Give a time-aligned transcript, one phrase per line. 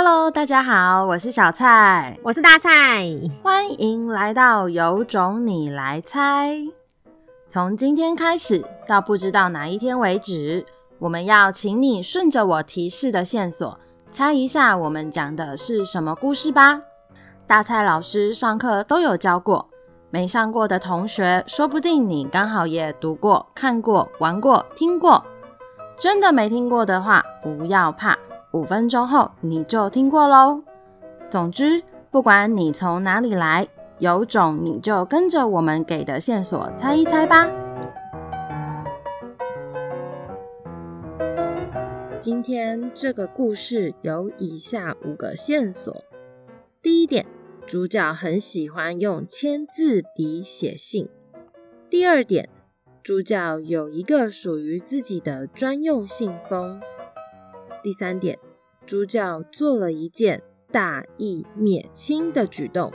[0.00, 2.70] Hello，大家好，我是小蔡，我是大蔡，
[3.42, 6.56] 欢迎来到有种你来猜。
[7.48, 10.64] 从今天开始到不知道哪一天为止，
[11.00, 13.76] 我们要请你顺着我提示的线索，
[14.08, 16.80] 猜一下我们讲的是什么故事吧。
[17.48, 19.68] 大蔡老师上课都有教过，
[20.10, 25.24] 没上过的同学，说不定你刚好也读过、看过、玩过、听过。
[25.96, 28.16] 真的没听过的话，不要怕。
[28.52, 30.62] 五分钟后你就听过喽。
[31.30, 33.68] 总之，不管你从哪里来，
[33.98, 37.46] 有种你就跟着我们给的线索猜一猜吧。
[42.20, 45.94] 今天这个故事有以下五个线索：
[46.80, 47.26] 第一点，
[47.66, 51.08] 主角很喜欢用签字笔写信；
[51.90, 52.48] 第二点，
[53.02, 56.80] 主角有一个属于自己的专用信封。
[57.80, 58.36] 第三点，
[58.88, 60.42] 主角做了一件
[60.72, 62.90] 大义灭亲的举动。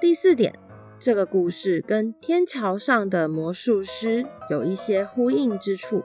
[0.00, 0.58] 第四点，
[0.98, 6.02] 这个故事跟天桥上的魔术师有一些呼应之处。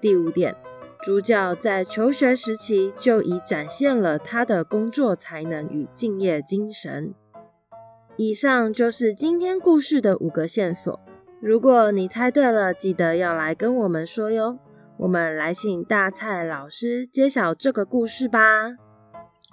[0.00, 0.56] 第五点，
[1.02, 7.12] 主角在求学时期就已展现了他的工作才能与敬业精神。
[8.16, 11.00] 以上就是今天故事的五个线索。
[11.40, 14.60] 如果你猜对了，记得要来跟我们说哟。
[15.02, 18.38] 我们来请大蔡老师揭晓这个故事吧。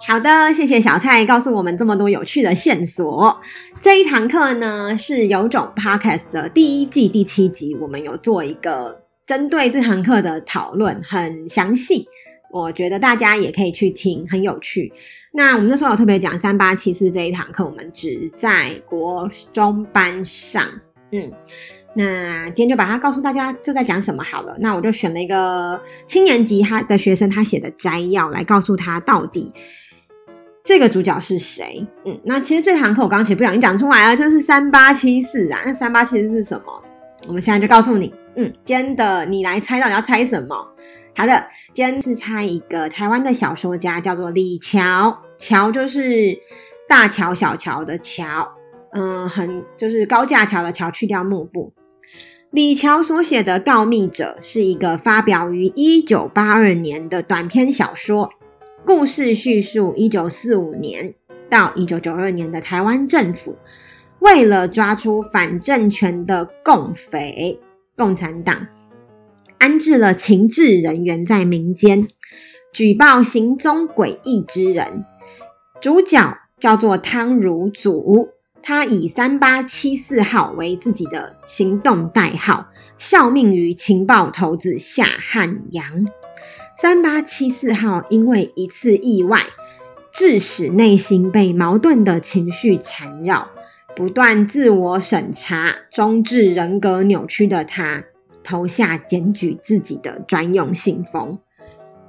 [0.06, 3.40] 好的，谢谢小蔡告诉我们这么多有趣的线索。
[3.80, 12.06] 这一堂课呢，是有种 Podcast 的第一季第七集，我们有做一个针对这堂课的讨论，很详细。
[12.52, 14.92] 我觉得大家也可以去听，很有趣。
[15.32, 20.70] 那我们那时候有特别讲三八七四这一堂课，我们只在国中班上，
[21.12, 21.32] 嗯。
[21.98, 24.56] 那今天就把它告诉大家，这在讲什么好了。
[24.60, 29.52] 那我就选了一个七年级他的学生他写的摘要来告诉他到底
[30.62, 31.84] 这个主角是谁。
[32.06, 35.60] 嗯，那其实这堂课我刚刚其实不小心讲出来了，就是三八七四啊。
[35.66, 36.84] 那三八七四是什么？
[37.26, 38.14] 我们现在就告诉你。
[38.36, 40.54] 嗯，今天的你来猜到底要猜什么？
[41.16, 45.18] 好的，今天是猜一个台湾的小说家，叫做李乔。
[45.36, 46.38] 乔就是
[46.88, 48.52] 大桥小桥的桥，
[48.92, 51.72] 嗯，很就是高架桥的桥，去掉木部。
[52.50, 58.30] 李乔所写的《告密者》是一个发表于一九八二年的短篇小说，
[58.86, 61.14] 故事叙述一九四五年
[61.50, 63.56] 到一九九二年的台湾政府
[64.20, 67.60] 为了抓出反政权的共匪
[67.94, 68.66] 共产党，
[69.58, 72.08] 安置了情治人员在民间，
[72.72, 75.04] 举报行踪诡异之人。
[75.82, 78.30] 主角叫做汤如祖。
[78.62, 86.06] 他以三八七四号为自己的行动代号，效命于情报头子夏汉阳。
[86.76, 89.42] 三八七四号因为一次意外，
[90.12, 93.48] 致使内心被矛盾的情绪缠绕，
[93.96, 98.04] 不断自我审查，终致人格扭曲的他，
[98.44, 101.38] 投下检举自己的专用信封。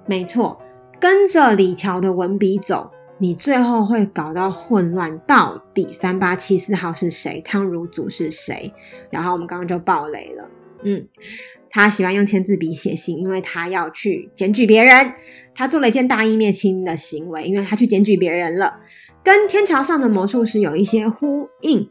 [0.05, 0.61] 没错，
[0.99, 2.91] 跟着李乔的文笔走。
[3.21, 7.41] 你最后会搞到混乱，到底三八七四号是谁？
[7.43, 8.73] 汤如祖是谁？
[9.09, 10.49] 然后我们刚刚就爆雷了。
[10.83, 11.05] 嗯，
[11.69, 15.13] 他喜欢用签字笔写信，因为他要去检举别人。
[15.53, 18.79] 他做了一件大义灭亲的行为，因为他去检举别人了，
[19.21, 21.89] 跟天桥上的魔术师有一些呼应。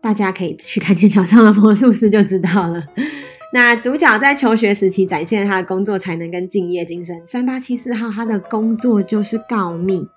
[0.00, 2.82] 大家可以去看天桥上的魔术师就知道了。
[3.52, 7.20] 那主角在求学时期展现了他的工作才能跟敬业精神。
[7.26, 10.08] 三八七四号他的工作就是告密。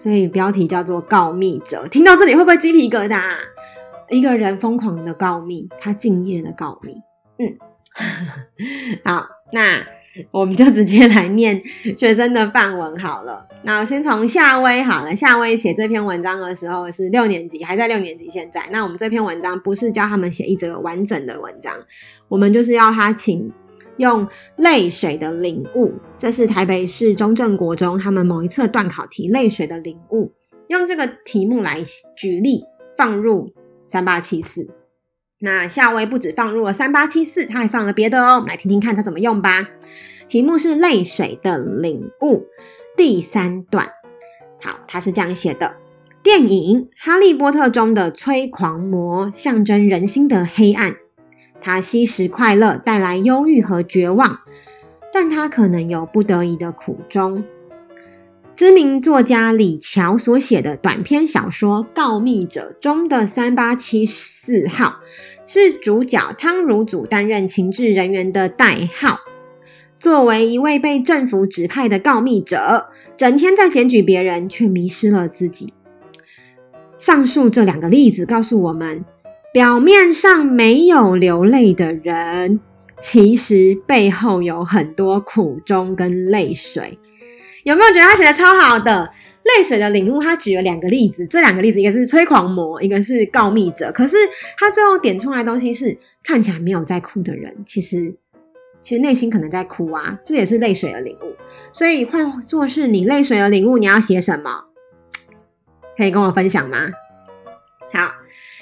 [0.00, 3.20] 所以标题叫做《告密者》，听到这里会不会鸡皮疙瘩？
[4.08, 6.94] 一个人疯狂的告密，他敬业的告密。
[7.38, 7.58] 嗯，
[9.04, 9.86] 好，那
[10.30, 11.62] 我们就直接来念
[11.98, 13.46] 学生的范文好了。
[13.64, 18.30] 那我先从夏威好了，夏威写这篇文章的时候是六年级，还在六年级。
[18.30, 21.74] 现在，那我们这篇文章不是教他们写一则完整的文章，
[22.28, 23.52] 我们就是要他请。
[24.00, 29.28] 用泪水的领悟，这是台北市中正国中他们某一次段考题。
[29.28, 30.32] 泪水的领悟，
[30.68, 31.82] 用这个题目来
[32.16, 32.64] 举例，
[32.96, 33.52] 放入
[33.84, 34.68] 三八七四。
[35.40, 38.36] 那夏威不止放入了三八七四，他还放了别的哦。
[38.36, 39.68] 我们来听听看他怎么用吧。
[40.28, 42.46] 题目是泪水的领悟，
[42.96, 43.86] 第三段。
[44.62, 45.76] 好，他是这样写的：
[46.22, 50.96] 电影《哈利波特》中的催狂魔，象征人心的黑暗。
[51.60, 54.40] 它吸食快乐，带来忧郁和绝望，
[55.12, 57.44] 但它可能有不得已的苦衷。
[58.54, 64.96] 知名作家李乔所写的短篇小说《告密者》中的三八七四号，
[65.46, 69.20] 是主角汤如祖担任情治人员的代号。
[69.98, 75.72] 作为一位被政府指派的告密者，整天在检举别人，却迷失了自己。
[76.98, 79.04] 上述这两个例子告诉我们，
[79.52, 82.60] 表面上没有流泪的人，
[83.00, 86.98] 其实背后有很多苦衷跟泪水。
[87.64, 89.10] 有没有觉得他写的超好的？
[89.42, 93.90] 泪水的领悟，他举了两个例子，这两个例子一个是催狂魔，一个是告密者。
[93.90, 94.16] 可是
[94.56, 98.14] 他最后点出来的东西是，看起来没有在哭的人，其实。
[98.82, 101.34] 其实内心可能在哭啊，这也是泪水的领悟。
[101.70, 104.64] 所以换作是你泪水的领悟，你要写什么？
[105.96, 106.88] 可以跟我分享吗？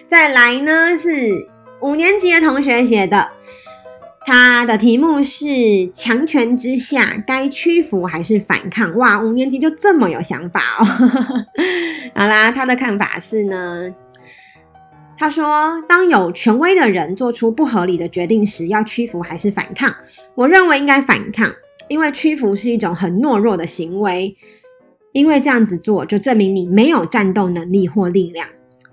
[0.08, 1.46] 再来呢是
[1.82, 3.28] 五年级的同学写的，
[4.25, 5.46] 他的题目是
[5.93, 8.96] “强权之下该屈服还是反抗”。
[8.99, 10.84] 哇，五年级就这么有想法哦。
[12.16, 13.94] 好啦，他的看法是呢。
[15.19, 19.94] 他说：“当有权威的人做出不合理的决定时，要屈服还是反抗？
[20.37, 21.52] 我认为应该反抗，
[21.88, 24.34] 因为屈服是一种很懦弱的行为。
[25.12, 28.46] 因为这样子做，就证明你没有战斗能力或力量。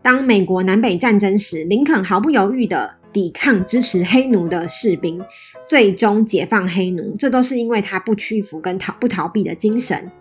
[0.06, 5.20] 当美国南北战争时，林肯毫不犹豫地抵抗支持黑奴的士兵，
[5.68, 10.12] 最终解放黑奴，这都是因为他不屈服跟逃不逃避的精神。”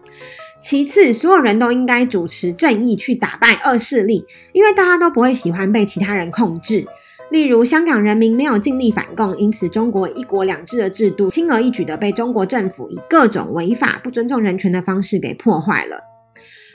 [0.59, 6.87] 其次，所有人都应该主持正义，去打败恶势力，因为大家都不会喜欢被其他人控制。
[7.31, 16.14] 例如，香港人民没有尽力反共，因此中国一国两制的制度轻而易举地被中国政府以各种违法、不尊重人权的方式给破坏了。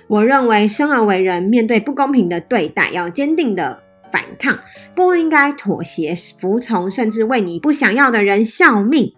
[0.10, 4.60] 我认为，生而为人，面对不公平的对待，要坚定的反抗，
[4.96, 9.14] 不应该妥协、服从，甚至为你不想要的人效命。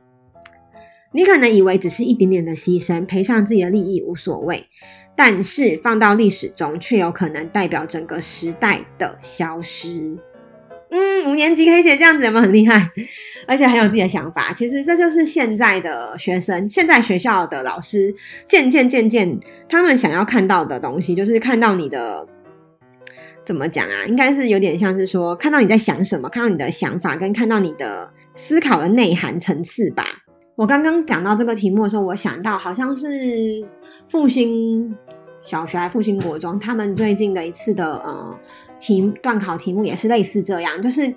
[1.13, 4.67] 你可能以为只是一点点的牺牲，赔上自己的利益无所谓，
[5.15, 10.17] 但是放到历史中，却有可能代表整个时代的消失。
[10.93, 12.89] 嗯，五年级可以写这样子，有没有很厉害？
[13.47, 14.51] 而且很有自己的想法。
[14.53, 18.13] 其实这就是现在的学生，现在学校的老师，
[18.45, 19.39] 渐渐渐渐，
[19.69, 22.27] 他们想要看到的东西，就是看到你的
[23.45, 24.05] 怎么讲啊？
[24.05, 30.05] 应该是有点像是说，看到你在想什么，看到你的想法，跟看到你的思考的内涵层次吧。
[30.57, 33.63] 我刚刚讲到这个题目的时候，我想到好像是
[34.09, 34.93] 复兴
[35.41, 38.39] 小学还复兴国中，他们最近的一次的呃
[38.79, 41.15] 题段考题目也是类似这样，就是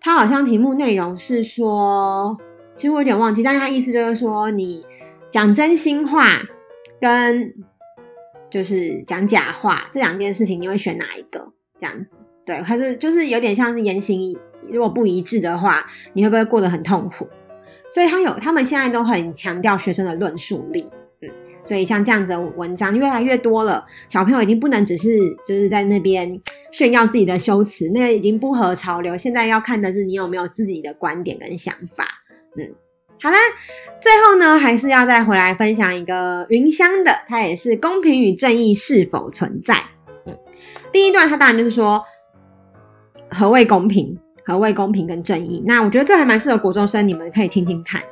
[0.00, 2.36] 他好像题目内容是说，
[2.76, 4.84] 其实我有点忘记，但是他意思就是说，你
[5.30, 6.42] 讲真心话
[7.00, 7.54] 跟
[8.50, 11.52] 就是讲假话这两件事情，你会选哪一个？
[11.78, 12.16] 这样子，
[12.46, 14.38] 对，还是就是有点像是言行
[14.70, 17.28] 如果不一致的话，你会不会过得很痛苦？
[17.90, 20.86] 所以他有，他们现在都很强调学生的论述力，
[21.62, 26.40] 所以像这样子的文章越来越多了，小朋友已经不能只是就是在那边
[26.70, 29.16] 炫耀自己的修辞，那已经不合潮流。
[29.16, 32.06] 现在要看的是你有没有自己的观点跟想法，
[32.56, 32.74] 嗯，
[33.20, 33.36] 好啦，
[34.00, 39.76] 最后呢，还是要再回来分享一个云香的，它也是公平与正义是否存在，
[40.26, 40.36] 嗯，
[40.92, 42.02] 第一段它当然就是说
[43.30, 44.18] 何谓公平。
[44.46, 45.64] 何谓公平跟正义？
[45.66, 48.02] 那我觉得这还蛮适合国中生，你们可以听听看。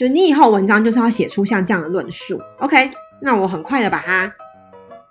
[0.00, 2.90] 就你以后文章就是要写出像这样的论述，OK？
[3.20, 4.32] 那我很快的把它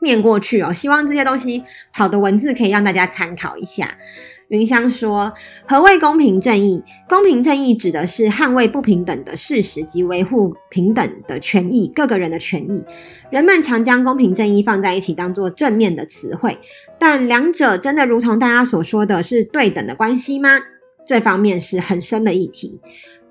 [0.01, 0.73] 念过去哦。
[0.73, 3.99] 希望这些东西好的文字可以让大家参考一下。
[4.47, 5.31] 云香说
[5.67, 6.83] ：“何谓公平正义？
[7.07, 12.83] 公平正义指的是捍卫不平等的事实及维护平等的权益，各个人的权益。
[13.29, 16.57] 人们常将公平正义放在一起当做正面的词汇，
[16.97, 20.57] 但两者真的如同大家所说的是对等的关系吗？
[21.05, 22.81] 这方面是很深的议题。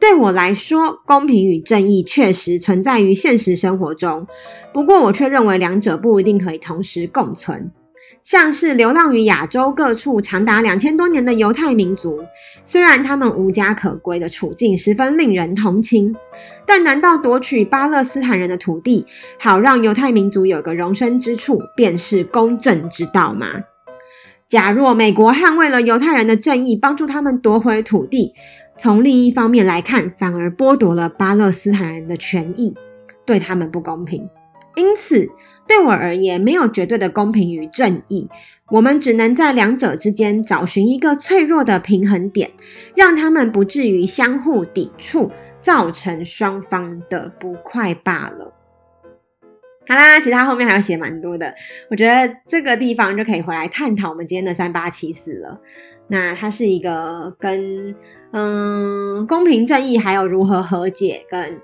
[0.01, 4.27] 对我来说，公平与正义确实存在于现实生活中，
[4.73, 7.71] 不过我却认为两者不一定可以同时共存。”
[8.25, 12.19] 像是流浪于亚洲各处长达两千多年的犹太民族，
[12.63, 16.15] 虽然他们无家可归的处境十分令人同情，
[16.67, 19.07] 但难道夺取巴勒斯坦人的土地，
[19.39, 23.47] 好让犹太民族有个容身之处，便是公正之道吗？
[24.47, 28.33] 假若美国捍卫了犹太人的正义，帮助他们夺回土地，
[28.79, 32.75] 从另一方面来看，反而剥夺了巴勒斯坦人的权益，
[33.27, 34.29] 对他们不公平。
[34.77, 35.29] 因此，
[35.67, 38.29] 对我而言，没有绝对的公平与正义，
[38.71, 42.53] 我们只能在两者之间找寻一个脆弱的平衡点，
[42.95, 48.53] 让他们不至于相互抵触，造成双方的不快罢了。
[49.89, 51.55] 好啦，其实他后面还要写蛮多的，
[51.91, 55.61] 我觉得这个地方就可以回来探讨我们今天的三八七四了。
[56.09, 57.95] 那它是一个跟
[58.33, 61.61] 嗯公平正义还有如何和解跟。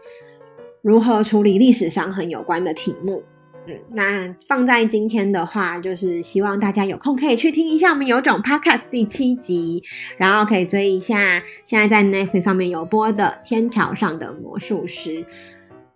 [0.83, 3.23] 如何处理历史伤痕有关的题目，
[3.67, 9.83] 嗯，那放在今天的话，就是希望大家有空可以去听一下我们有种 Podcast 第七集，
[10.19, 15.23] 然后可以追一下现在在 Netflix 上面有播的《天桥上的魔术师》。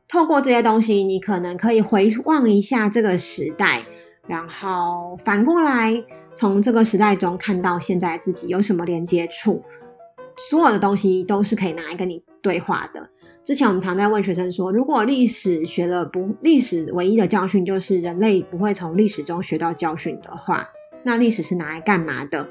[0.09, 3.85] 透过这些东西，你可能可以回望一下这个时代，
[4.27, 6.03] 然后反过来
[6.35, 9.63] 从这个时代中看到现在自己有什么连接处。
[10.51, 13.09] 所有的东西都是可以拿来跟你对话的。
[13.45, 20.69] 之前我们常在问学生说，如果历史学了不，历史唯一的教训就是人类不会从历史中学到教训的话，
[21.05, 22.49] 那历史是拿来干嘛的？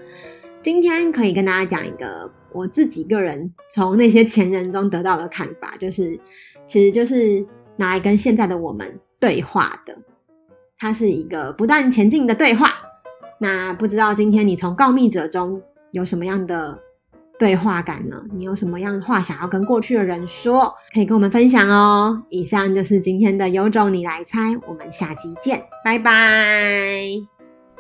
[0.62, 6.20] 今天可以跟大家讲一个我自己个人从那些前人中得到的看法，就是。
[6.68, 7.44] 其实就是
[7.78, 9.98] 拿来跟现在的我们对话的，
[10.78, 12.70] 它是一个不断前进的对话。
[13.40, 16.80] 那不知道今天你从告密者中有什么样的
[17.40, 18.24] 对话感呢？
[18.34, 20.74] 你有什么样的话想要跟过去的人说？
[20.94, 22.24] 可以跟我们分享哦。
[22.30, 26.12] 以上就是今天的有种你来猜，我们下集见，拜拜。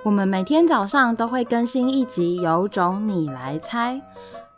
[0.03, 4.00] 我们每天早上都会更新一集有种你来猜，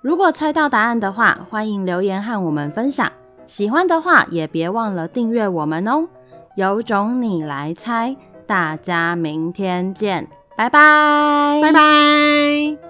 [0.01, 3.09] 如果猜到答案的话，欢迎留言和我们分享。
[3.49, 6.07] 喜欢的话，也别忘了订阅我们哦！
[6.55, 8.15] 有种你来猜，
[8.45, 12.88] 大家明天见，拜拜，拜拜。